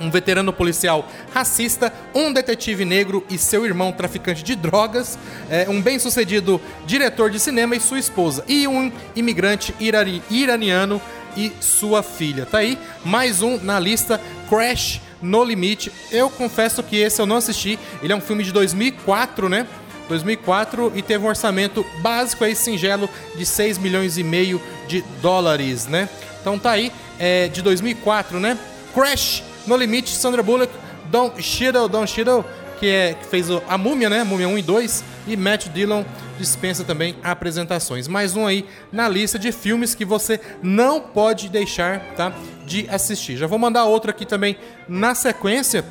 um 0.00 0.10
veterano 0.10 0.52
policial 0.52 1.06
racista, 1.32 1.92
um 2.14 2.32
detetive 2.32 2.84
negro 2.84 3.24
e 3.28 3.36
seu 3.36 3.64
irmão 3.64 3.92
traficante 3.92 4.42
de 4.42 4.54
drogas, 4.54 5.18
é, 5.50 5.68
um 5.68 5.80
bem-sucedido 5.80 6.60
diretor 6.86 7.30
de 7.30 7.38
cinema 7.38 7.76
e 7.76 7.80
sua 7.80 7.98
esposa, 7.98 8.44
e 8.48 8.66
um 8.66 8.92
imigrante 9.14 9.74
irani 9.80 10.22
iraniano 10.30 11.00
e 11.38 11.52
sua 11.60 12.02
filha. 12.02 12.44
Tá 12.44 12.58
aí 12.58 12.76
mais 13.04 13.40
um 13.40 13.58
na 13.58 13.78
lista 13.78 14.20
Crash 14.48 15.00
no 15.22 15.44
Limite. 15.44 15.92
Eu 16.10 16.28
confesso 16.28 16.82
que 16.82 16.96
esse 16.96 17.20
eu 17.20 17.26
não 17.26 17.36
assisti. 17.36 17.78
Ele 18.02 18.12
é 18.12 18.16
um 18.16 18.20
filme 18.20 18.42
de 18.42 18.50
2004, 18.52 19.48
né? 19.48 19.66
2004 20.08 20.92
e 20.96 21.02
teve 21.02 21.24
um 21.24 21.28
orçamento 21.28 21.86
básico 22.00 22.42
aí 22.42 22.56
singelo 22.56 23.08
de 23.36 23.46
6 23.46 23.78
milhões 23.78 24.18
e 24.18 24.24
meio 24.24 24.60
de 24.88 25.04
dólares, 25.22 25.86
né? 25.86 26.08
Então 26.40 26.58
tá 26.58 26.72
aí, 26.72 26.90
é 27.18 27.46
de 27.46 27.62
2004, 27.62 28.40
né? 28.40 28.58
Crash 28.92 29.44
no 29.66 29.76
Limite, 29.76 30.10
Sandra 30.10 30.42
Bullock, 30.42 30.72
Don 31.10 31.32
Cheadle, 31.38 31.88
Don 31.88 32.06
Cheadle, 32.06 32.44
que, 32.80 32.86
é, 32.86 33.14
que 33.14 33.26
fez 33.26 33.46
a 33.68 33.78
Múmia, 33.78 34.08
né? 34.08 34.24
Múmia 34.24 34.48
1 34.48 34.58
e 34.58 34.62
2. 34.62 35.04
E 35.26 35.36
Matt 35.36 35.68
Dillon 35.68 36.04
dispensa 36.38 36.84
também 36.84 37.16
apresentações. 37.22 38.08
Mais 38.08 38.36
um 38.36 38.46
aí 38.46 38.64
na 38.90 39.08
lista 39.08 39.38
de 39.38 39.52
filmes 39.52 39.94
que 39.94 40.04
você 40.04 40.40
não 40.62 41.00
pode 41.00 41.48
deixar, 41.48 42.00
tá? 42.14 42.32
De 42.64 42.88
assistir. 42.88 43.36
Já 43.36 43.46
vou 43.46 43.58
mandar 43.58 43.84
outro 43.84 44.10
aqui 44.10 44.24
também 44.24 44.56
na 44.88 45.14
sequência. 45.14 45.84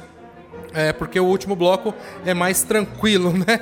É, 0.77 0.93
porque 0.93 1.19
o 1.19 1.25
último 1.25 1.55
bloco 1.55 1.91
é 2.23 2.35
mais 2.35 2.61
tranquilo, 2.61 3.33
né? 3.33 3.59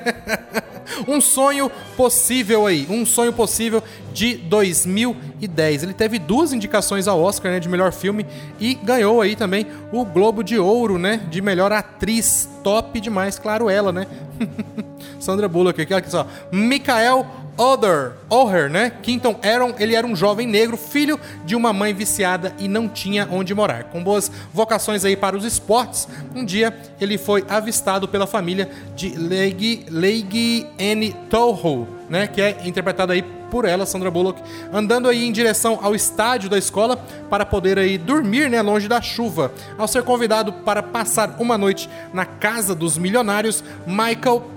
um 1.07 1.21
sonho 1.21 1.71
possível 1.95 2.67
aí, 2.67 2.85
um 2.89 3.05
sonho 3.05 3.31
possível 3.31 3.81
de 4.11 4.35
2010. 4.35 5.83
Ele 5.83 5.93
teve 5.93 6.19
duas 6.19 6.51
indicações 6.51 7.07
ao 7.07 7.21
Oscar, 7.21 7.53
né, 7.53 7.61
de 7.61 7.69
melhor 7.69 7.93
filme 7.93 8.25
e 8.59 8.73
ganhou 8.75 9.21
aí 9.21 9.33
também 9.33 9.65
o 9.93 10.03
Globo 10.03 10.43
de 10.43 10.59
Ouro, 10.59 10.99
né, 10.99 11.21
de 11.29 11.41
melhor 11.41 11.71
atriz. 11.71 12.49
Top 12.61 12.99
demais, 12.99 13.39
claro 13.39 13.69
ela, 13.69 13.93
né? 13.93 14.07
Sandra 15.17 15.47
Bullock 15.47 15.81
aqui, 15.81 15.93
olha 15.93 16.09
só. 16.09 16.27
Michael 16.51 17.25
Other, 17.57 18.13
Oher, 18.29 18.69
né? 18.69 18.91
Quinton 19.01 19.39
Aaron, 19.43 19.73
ele 19.79 19.95
era 19.95 20.05
um 20.05 20.15
jovem 20.15 20.47
negro, 20.47 20.77
filho 20.77 21.19
de 21.45 21.55
uma 21.55 21.71
mãe 21.71 21.93
viciada 21.93 22.53
e 22.59 22.67
não 22.67 22.87
tinha 22.87 23.27
onde 23.31 23.53
morar. 23.53 23.85
Com 23.85 24.03
boas 24.03 24.31
vocações 24.53 25.05
aí 25.05 25.15
para 25.15 25.37
os 25.37 25.45
esportes, 25.45 26.07
um 26.35 26.43
dia 26.43 26.77
ele 26.99 27.17
foi 27.17 27.45
avistado 27.47 28.07
pela 28.07 28.27
família 28.27 28.69
de 28.95 29.09
Leigh, 29.09 29.85
Leigh 29.89 30.67
N. 30.77 31.13
Toho, 31.29 31.87
né? 32.09 32.27
Que 32.27 32.41
é 32.41 32.57
interpretada 32.65 33.13
aí 33.13 33.23
por 33.49 33.63
ela, 33.63 33.85
Sandra 33.85 34.11
Bullock, 34.11 34.41
andando 34.73 35.07
aí 35.07 35.23
em 35.23 35.31
direção 35.31 35.79
ao 35.81 35.95
estádio 35.95 36.49
da 36.49 36.57
escola 36.57 36.97
para 37.29 37.45
poder 37.45 37.79
aí 37.79 37.97
dormir, 37.97 38.49
né, 38.49 38.61
longe 38.61 38.87
da 38.87 39.01
chuva. 39.01 39.51
Ao 39.77 39.87
ser 39.87 40.03
convidado 40.03 40.51
para 40.51 40.83
passar 40.83 41.37
uma 41.39 41.57
noite 41.57 41.89
na 42.13 42.25
casa 42.25 42.75
dos 42.75 42.97
milionários, 42.97 43.63
Michael 43.87 44.54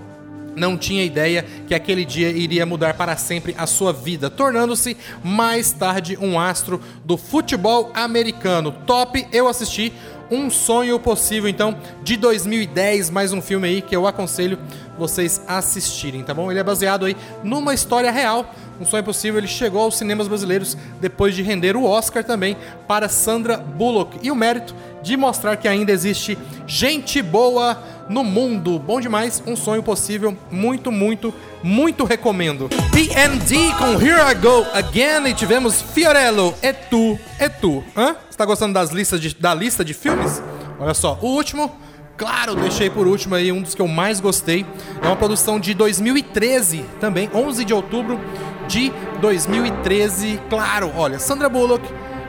não 0.58 0.76
tinha 0.76 1.04
ideia 1.04 1.44
que 1.66 1.74
aquele 1.74 2.04
dia 2.04 2.30
iria 2.30 2.66
mudar 2.66 2.94
para 2.94 3.16
sempre 3.16 3.54
a 3.56 3.66
sua 3.66 3.92
vida, 3.92 4.28
tornando-se 4.28 4.96
mais 5.22 5.72
tarde 5.72 6.18
um 6.20 6.38
astro 6.38 6.80
do 7.04 7.16
futebol 7.16 7.90
americano. 7.94 8.72
Top, 8.86 9.26
eu 9.32 9.48
assisti. 9.48 9.92
Um 10.30 10.50
sonho 10.50 11.00
possível, 11.00 11.48
então, 11.48 11.74
de 12.02 12.14
2010, 12.18 13.08
mais 13.08 13.32
um 13.32 13.40
filme 13.40 13.66
aí 13.66 13.80
que 13.80 13.96
eu 13.96 14.06
aconselho 14.06 14.58
vocês 14.98 15.40
assistirem, 15.46 16.22
tá 16.22 16.34
bom? 16.34 16.50
Ele 16.50 16.60
é 16.60 16.62
baseado 16.62 17.06
aí 17.06 17.16
numa 17.42 17.72
história 17.72 18.10
real. 18.10 18.54
Um 18.78 18.84
sonho 18.84 19.02
possível, 19.02 19.38
ele 19.38 19.48
chegou 19.48 19.80
aos 19.80 19.96
cinemas 19.96 20.28
brasileiros 20.28 20.76
depois 21.00 21.34
de 21.34 21.42
render 21.42 21.76
o 21.76 21.84
Oscar 21.84 22.22
também 22.22 22.56
para 22.86 23.08
Sandra 23.08 23.56
Bullock. 23.56 24.18
E 24.22 24.30
o 24.30 24.36
mérito 24.36 24.74
de 25.02 25.16
mostrar 25.16 25.56
que 25.56 25.66
ainda 25.66 25.92
existe 25.92 26.36
gente 26.66 27.22
boa 27.22 27.82
no 28.08 28.24
mundo. 28.24 28.78
Bom 28.78 29.00
demais, 29.00 29.42
um 29.46 29.54
sonho 29.56 29.82
possível. 29.82 30.36
Muito, 30.50 30.90
muito, 30.90 31.32
muito 31.62 32.04
recomendo. 32.04 32.68
PND 32.92 33.72
com 33.78 34.00
Here 34.02 34.20
I 34.30 34.34
Go 34.34 34.66
Again. 34.72 35.28
E 35.28 35.34
tivemos 35.34 35.82
Fiorello, 35.82 36.54
É 36.62 36.72
Tu, 36.72 37.18
É 37.38 37.48
Tu. 37.48 37.84
Hã? 37.96 38.16
Você 38.28 38.36
tá 38.36 38.44
gostando 38.44 38.74
das 38.74 38.90
listas 38.90 39.20
de, 39.20 39.34
da 39.34 39.54
lista 39.54 39.84
de 39.84 39.94
filmes? 39.94 40.42
Olha 40.78 40.94
só, 40.94 41.18
o 41.20 41.26
último. 41.26 41.70
Claro, 42.16 42.56
deixei 42.56 42.90
por 42.90 43.06
último 43.06 43.36
aí 43.36 43.52
um 43.52 43.62
dos 43.62 43.76
que 43.76 43.80
eu 43.82 43.86
mais 43.86 44.18
gostei. 44.18 44.66
É 45.00 45.06
uma 45.06 45.14
produção 45.14 45.60
de 45.60 45.72
2013 45.72 46.84
também, 47.00 47.30
11 47.32 47.64
de 47.64 47.72
outubro 47.72 48.18
de 48.66 48.92
2013. 49.20 50.40
Claro, 50.50 50.92
olha, 50.96 51.20
Sandra 51.20 51.48
Bullock, 51.48 51.88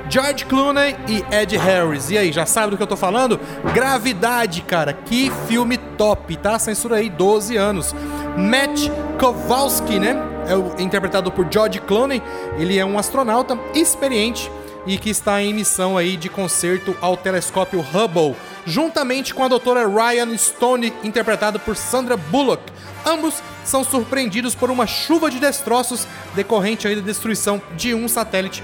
George 0.10 0.46
Clooney 0.46 0.96
e 1.08 1.24
Ed 1.34 1.56
Harris. 1.56 2.10
E 2.10 2.18
aí, 2.18 2.32
já 2.32 2.44
sabe 2.44 2.72
do 2.72 2.78
que 2.78 2.82
eu 2.82 2.88
tô 2.88 2.98
falando? 2.98 3.39
Gravidade, 3.75 4.62
cara. 4.63 4.92
Que 4.92 5.32
filme 5.48 5.78
top, 5.78 6.36
tá? 6.38 6.58
Censura 6.58 6.96
aí 6.96 7.12
12 7.12 7.56
anos. 7.56 7.94
Matt 8.36 8.89
Kowalski, 9.20 10.00
né? 10.00 10.16
É 10.48 10.82
interpretado 10.82 11.32
por 11.32 11.48
George 11.51 11.80
Clooney. 11.82 12.24
Ele 12.58 12.80
é 12.80 12.84
um 12.84 12.98
astronauta 12.98 13.56
experiente 13.75 14.51
e 14.88 14.98
que 14.98 15.12
está 15.12 15.44
em 15.44 15.54
missão 15.54 15.96
aí 15.96 16.18
de 16.18 16.28
concerto 16.28 16.98
ao 17.00 17.16
telescópio 17.16 17.80
Hubble, 17.80 18.36
juntamente 18.66 19.34
com 19.34 19.44
a 19.44 19.48
doutora 19.48 19.88
Ryan 19.88 20.36
Stone, 20.36 20.92
interpretada 21.04 21.60
por 21.60 21.75
Sandra 21.75 22.18
Bullock. 22.18 22.63
Ambos 23.06 23.44
são 23.63 23.84
surpreendidos 23.84 24.56
por 24.56 24.72
uma 24.72 24.88
chuva 24.88 25.30
de 25.30 25.39
destroços 25.39 26.08
decorrente 26.34 26.88
aí 26.88 26.96
da 26.96 27.01
destruição 27.01 27.62
de 27.75 27.94
um 27.94 28.08
satélite 28.08 28.63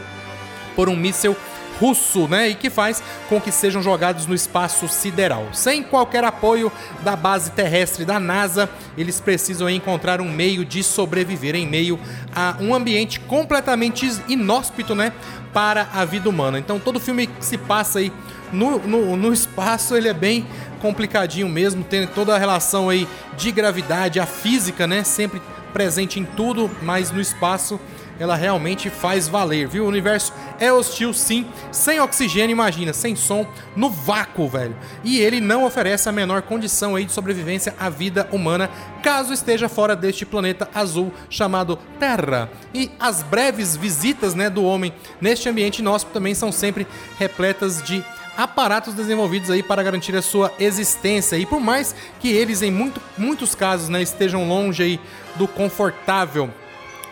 por 0.76 0.90
um 0.90 0.96
míssil 0.96 1.36
russo, 1.80 2.28
né? 2.28 2.50
E 2.50 2.56
que 2.56 2.70
faz 2.70 3.04
com 3.28 3.40
que 3.40 3.52
sejam 3.52 3.82
jogados 3.82 4.26
no 4.26 4.36
espaço 4.36 4.88
sideral. 4.88 5.48
Sem 5.54 5.84
qualquer 5.84 6.24
apoio 6.24 6.72
da 7.04 7.16
base 7.16 7.52
terrestre 7.52 8.06
da 8.06 8.20
NASA, 8.20 8.70
eles 8.98 9.20
precisam 9.20 9.70
encontrar 9.70 10.22
um 10.22 10.30
meio 10.30 10.64
de 10.64 10.84
sobreviver 10.84 11.56
em 11.56 11.68
meio 11.68 12.00
a 12.36 12.56
um 12.60 12.74
ambiente 12.74 13.20
completamente 13.20 14.10
inóspito, 14.28 14.96
né? 14.96 15.12
Para 15.54 15.88
a 15.94 16.04
vida 16.04 16.30
humana. 16.30 16.60
Então 16.60 16.80
todo 16.80 17.00
filme 17.00 17.28
que 17.28 17.46
se 17.46 17.58
passa 17.58 18.00
aí 18.00 18.12
no, 18.52 18.80
no, 18.80 19.18
no 19.18 19.34
espaço, 19.34 19.96
ele 19.96 20.08
é 20.08 20.14
bem 20.14 20.46
complicadinho 20.82 21.50
mesmo, 21.50 21.84
tem 21.84 22.06
toda 22.06 22.36
a 22.36 22.38
relação 22.38 22.90
aí 22.90 23.08
de 23.38 23.52
gravidade, 23.52 24.20
a 24.20 24.26
física, 24.26 24.86
né? 24.86 25.04
Sempre 25.04 25.42
presente 25.74 26.20
em 26.20 26.26
tudo, 26.26 26.72
mas 26.82 27.12
no 27.12 27.20
espaço 27.20 27.80
ela 28.20 28.36
realmente 28.36 28.90
faz 28.90 29.28
valer, 29.28 29.68
viu? 29.68 29.86
O 29.86 29.88
universo 29.88 30.34
é 30.60 30.72
hostil 30.72 31.14
sim, 31.14 31.46
sem 31.72 32.00
oxigênio, 32.00 32.54
imagina, 32.54 32.94
sem 32.94 33.16
som, 33.16 33.46
no 33.76 33.90
vácuo, 33.90 34.48
velho. 34.48 34.76
E 35.04 35.20
ele 35.20 35.42
não 35.42 35.66
oferece 35.66 36.08
a 36.08 36.12
menor 36.12 36.42
condição 36.44 36.96
aí 36.96 37.06
de 37.06 37.12
sobrevivência 37.12 37.76
à 37.80 37.90
vida 37.90 38.28
humana, 38.32 38.70
caso 39.04 39.34
esteja 39.34 39.68
fora 39.68 39.96
deste 39.96 40.26
planeta 40.26 40.70
azul 40.74 41.12
chamado 41.30 41.78
Terra. 42.00 42.50
E 42.74 42.92
as 43.00 43.22
breves 43.22 43.76
visitas, 43.76 44.34
né, 44.34 44.50
do 44.50 44.64
homem 44.64 44.94
neste 45.20 45.50
ambiente 45.50 45.80
inóspito 45.80 46.14
também 46.14 46.34
são 46.34 46.52
sempre 46.52 46.88
repletas 47.20 47.82
de 47.84 48.04
aparatos 48.38 48.94
desenvolvidos 48.94 49.50
aí 49.50 49.64
para 49.64 49.84
garantir 49.84 50.16
a 50.16 50.22
sua 50.22 50.52
existência. 50.60 51.38
E 51.38 51.46
por 51.46 51.60
mais 51.60 51.96
que 52.20 52.30
eles, 52.30 52.62
em 52.62 52.72
muito, 52.72 53.02
muitos 53.18 53.56
casos, 53.56 53.90
né, 53.90 54.02
estejam 54.02 54.48
longe 54.48 54.84
aí 54.84 55.00
do 55.36 55.48
confortável 55.48 56.50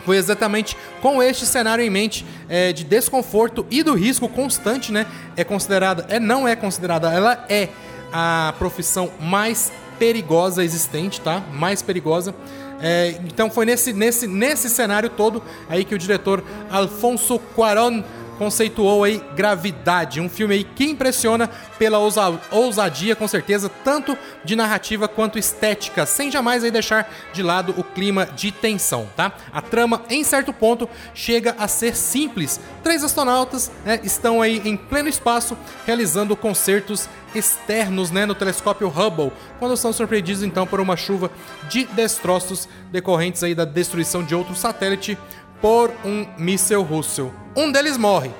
foi 0.04 0.16
exatamente 0.16 0.76
com 1.00 1.22
este 1.22 1.46
cenário 1.46 1.84
em 1.84 1.90
mente 1.90 2.24
é, 2.48 2.72
de 2.72 2.84
desconforto 2.84 3.66
e 3.70 3.82
do 3.82 3.94
risco 3.94 4.28
constante, 4.28 4.92
né? 4.92 5.06
É 5.36 5.44
considerada, 5.44 6.06
é 6.08 6.20
não 6.20 6.46
é 6.46 6.54
considerada, 6.54 7.12
ela 7.12 7.44
é 7.48 7.68
a 8.12 8.54
profissão 8.58 9.10
mais 9.20 9.72
perigosa 9.98 10.62
existente, 10.62 11.20
tá? 11.20 11.42
Mais 11.52 11.82
perigosa. 11.82 12.34
É, 12.80 13.16
então 13.24 13.50
foi 13.50 13.64
nesse, 13.64 13.92
nesse, 13.92 14.26
nesse 14.26 14.68
cenário 14.68 15.08
todo 15.08 15.42
aí 15.68 15.84
que 15.84 15.94
o 15.94 15.98
diretor 15.98 16.44
Alfonso 16.70 17.38
Cuarón 17.54 18.02
conceituou 18.38 19.04
aí 19.04 19.22
Gravidade, 19.34 20.20
um 20.20 20.28
filme 20.28 20.54
aí 20.54 20.64
que 20.64 20.84
impressiona 20.84 21.48
pela 21.78 21.98
ousa 21.98 22.40
ousadia, 22.50 23.16
com 23.16 23.26
certeza, 23.26 23.68
tanto 23.68 24.16
de 24.44 24.56
narrativa 24.56 25.08
quanto 25.08 25.38
estética, 25.38 26.06
sem 26.06 26.30
jamais 26.30 26.64
aí 26.64 26.70
deixar 26.70 27.10
de 27.32 27.42
lado 27.42 27.74
o 27.76 27.84
clima 27.84 28.26
de 28.26 28.50
tensão, 28.52 29.08
tá? 29.16 29.32
A 29.52 29.60
trama, 29.60 30.02
em 30.08 30.24
certo 30.24 30.52
ponto, 30.52 30.88
chega 31.14 31.54
a 31.58 31.68
ser 31.68 31.96
simples. 31.96 32.60
Três 32.82 33.02
astronautas 33.02 33.70
né, 33.84 34.00
estão 34.02 34.42
aí 34.42 34.60
em 34.64 34.76
pleno 34.76 35.08
espaço 35.08 35.56
realizando 35.86 36.36
concertos 36.36 37.08
externos 37.34 38.10
né, 38.10 38.24
no 38.24 38.34
telescópio 38.34 38.88
Hubble, 38.88 39.32
quando 39.58 39.76
são 39.76 39.92
surpreendidos 39.92 40.42
então 40.42 40.66
por 40.66 40.80
uma 40.80 40.96
chuva 40.96 41.30
de 41.68 41.84
destroços 41.86 42.68
decorrentes 42.92 43.42
aí 43.42 43.54
da 43.54 43.64
destruição 43.64 44.22
de 44.22 44.34
outro 44.34 44.54
satélite 44.54 45.18
por 45.64 45.90
um 46.04 46.26
míssel 46.36 46.82
russo. 46.82 47.32
Um 47.56 47.72
deles 47.72 47.96
morre. 47.96 48.30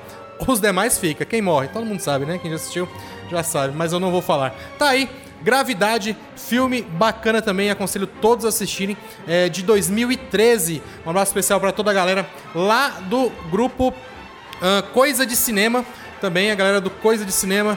Os 0.47 0.59
demais 0.59 0.99
fica. 0.99 1.25
Quem 1.25 1.41
morre? 1.41 1.67
Todo 1.69 1.83
mundo 1.83 1.99
sabe, 1.99 2.23
né? 2.23 2.37
Quem 2.37 2.51
já 2.51 2.55
assistiu 2.55 2.87
já 3.31 3.41
sabe, 3.41 3.75
mas 3.75 3.91
eu 3.91 3.99
não 3.99 4.11
vou 4.11 4.21
falar. 4.21 4.53
Tá 4.77 4.89
aí, 4.89 5.09
Gravidade, 5.41 6.15
filme 6.35 6.83
bacana 6.83 7.41
também, 7.41 7.71
aconselho 7.71 8.05
todos 8.05 8.45
a 8.45 8.49
assistirem, 8.49 8.95
é 9.27 9.49
de 9.49 9.63
2013. 9.63 10.83
Um 11.03 11.09
abraço 11.09 11.31
especial 11.31 11.59
para 11.59 11.71
toda 11.71 11.89
a 11.89 11.93
galera 11.95 12.29
lá 12.53 12.89
do 12.89 13.31
grupo 13.49 13.87
uh, 13.89 14.83
Coisa 14.93 15.25
de 15.25 15.35
Cinema, 15.35 15.83
também 16.21 16.51
a 16.51 16.55
galera 16.55 16.79
do 16.79 16.91
Coisa 16.91 17.25
de 17.25 17.31
Cinema, 17.31 17.75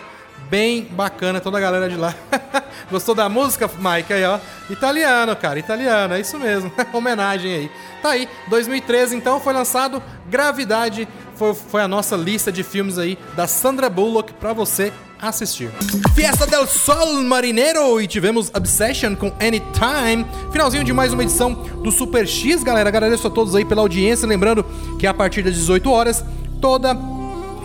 bem 0.51 0.85
bacana, 0.91 1.41
toda 1.41 1.59
a 1.59 1.61
galera 1.61 1.89
de 1.89 1.97
lá. 1.97 2.15
Gostou 2.91 3.15
da 3.15 3.29
música, 3.29 3.69
Mike? 3.69 4.13
Aí, 4.13 4.25
ó. 4.25 4.39
Italiano, 4.71 5.35
cara, 5.37 5.59
italiano, 5.59 6.15
é 6.15 6.21
isso 6.21 6.39
mesmo. 6.39 6.73
Homenagem 6.93 7.53
aí. 7.53 7.71
Tá 8.03 8.11
aí, 8.11 8.29
2013, 8.49 9.17
então, 9.17 9.41
foi 9.41 9.53
lançado 9.53 10.03
Gravidade. 10.29 11.07
Foi, 11.35 11.55
foi 11.55 11.83
a 11.83 11.89
nossa 11.89 12.17
lista 12.17 12.51
de 12.51 12.63
filmes 12.63 12.99
aí 12.99 13.19
da 13.37 13.47
Sandra 13.47 13.89
Bullock 13.89 14.33
pra 14.35 14.53
você 14.53 14.93
assistir. 15.21 15.71
Fiesta 16.15 16.47
del 16.47 16.67
Sol 16.67 17.23
Marinero 17.23 18.01
e 18.01 18.07
tivemos 18.07 18.51
Obsession 18.55 19.15
com 19.15 19.33
Anytime. 19.41 20.27
Finalzinho 20.53 20.85
de 20.85 20.93
mais 20.93 21.13
uma 21.13 21.23
edição 21.23 21.53
do 21.55 21.91
Super 21.91 22.27
X, 22.27 22.63
galera. 22.63 22.89
Agradeço 22.89 23.27
a 23.27 23.31
todos 23.31 23.55
aí 23.55 23.65
pela 23.65 23.83
audiência. 23.83 24.27
Lembrando 24.27 24.65
que 24.99 25.07
a 25.07 25.15
partir 25.15 25.43
das 25.43 25.55
18 25.55 25.91
horas, 25.91 26.25
toda 26.61 26.95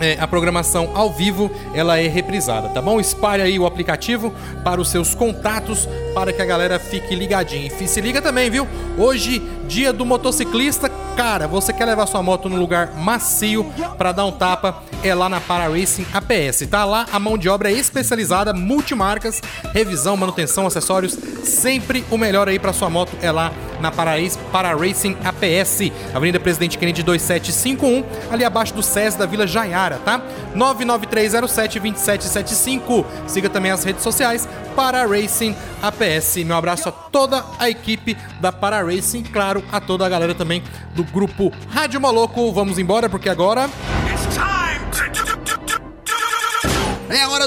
é, 0.04 0.18
a 0.20 0.28
programação 0.28 0.90
ao 0.94 1.10
vivo 1.10 1.50
ela 1.72 1.98
é 1.98 2.06
reprisada, 2.06 2.68
tá 2.68 2.82
bom? 2.82 3.00
Espalhe 3.00 3.42
aí 3.42 3.58
o 3.58 3.64
aplicativo 3.64 4.32
para 4.62 4.80
os 4.80 4.88
seus 4.88 5.14
contatos 5.14 5.88
para 6.14 6.32
que 6.32 6.42
a 6.42 6.44
galera 6.44 6.78
fique 6.78 7.14
ligadinha. 7.14 7.70
E 7.80 7.88
se 7.88 8.00
liga 8.00 8.20
também, 8.20 8.50
viu? 8.50 8.68
Hoje, 8.98 9.40
dia 9.66 9.92
do 9.92 10.04
motociclista, 10.04 10.90
cara, 11.16 11.48
você 11.48 11.72
quer 11.72 11.86
levar 11.86 12.06
sua 12.06 12.22
moto 12.22 12.48
num 12.48 12.58
lugar 12.58 12.94
macio 12.94 13.64
para 13.96 14.12
dar 14.12 14.26
um 14.26 14.32
tapa, 14.32 14.82
é 15.02 15.14
lá 15.14 15.28
na 15.28 15.40
Para 15.40 15.68
Racing 15.68 16.06
APS, 16.12 16.66
tá? 16.70 16.84
Lá 16.84 17.06
a 17.10 17.18
mão 17.18 17.38
de 17.38 17.48
obra 17.48 17.70
é 17.70 17.72
especializada, 17.72 18.52
multimarcas, 18.52 19.40
revisão, 19.72 20.16
manutenção, 20.16 20.66
acessórios, 20.66 21.18
sempre 21.44 22.04
o 22.10 22.18
melhor 22.18 22.48
aí 22.48 22.58
para 22.58 22.72
sua 22.72 22.90
moto 22.90 23.16
é 23.22 23.32
lá 23.32 23.52
na 23.84 23.92
Para, 23.92 24.12
Para 24.50 24.74
Racing 24.74 25.14
APS, 25.22 25.92
Avenida 26.14 26.40
Presidente 26.40 26.78
Kennedy 26.78 27.02
2751, 27.02 28.02
ali 28.32 28.42
abaixo 28.42 28.72
do 28.72 28.82
SES 28.82 29.14
da 29.14 29.26
Vila 29.26 29.46
Jaiara, 29.46 30.00
tá? 30.02 30.22
993072775. 30.56 33.04
Siga 33.26 33.50
também 33.50 33.70
as 33.70 33.84
redes 33.84 34.02
sociais 34.02 34.48
Para 34.74 35.06
Racing 35.06 35.54
APS. 35.82 36.38
Meu 36.38 36.56
abraço 36.56 36.88
a 36.88 36.92
toda 36.92 37.44
a 37.58 37.68
equipe 37.68 38.16
da 38.40 38.50
Para 38.50 38.82
Racing, 38.82 39.24
claro, 39.24 39.62
a 39.70 39.78
toda 39.80 40.06
a 40.06 40.08
galera 40.08 40.34
também 40.34 40.62
do 40.94 41.04
grupo 41.04 41.52
Rádio 41.68 42.00
Moloco. 42.00 42.50
Vamos 42.52 42.78
embora 42.78 43.10
porque 43.10 43.28
agora 43.28 43.68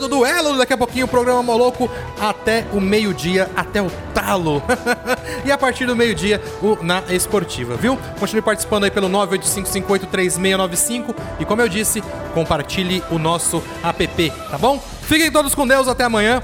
do 0.08 0.18
duelo, 0.18 0.58
daqui 0.58 0.74
a 0.74 0.78
pouquinho 0.78 1.06
o 1.06 1.10
programa 1.10 1.44
Moloco 1.44 1.90
até 2.20 2.66
o 2.72 2.80
meio-dia, 2.80 3.50
até 3.56 3.82
o 3.82 3.92
talo. 4.14 4.64
e 5.46 5.52
a 5.52 5.58
partir 5.58 5.86
do 5.86 5.94
meio-dia, 5.96 6.42
o 6.62 6.78
Na 6.82 7.04
Esportiva, 7.10 7.76
viu? 7.76 7.98
Continue 8.20 8.42
participando 8.42 8.86
aí 8.86 8.92
pelo 8.92 9.10
985583695 9.10 11.16
e 11.40 11.46
como 11.46 11.62
eu 11.62 11.70
disse, 11.70 12.02
compartilhe 12.34 13.04
o 13.12 13.20
nosso 13.20 13.62
app, 13.84 14.32
tá 14.50 14.58
bom? 14.58 14.82
Fiquem 15.02 15.30
todos 15.32 15.54
com 15.56 15.68
Deus, 15.68 15.88
até 15.88 16.04
amanhã. 16.04 16.42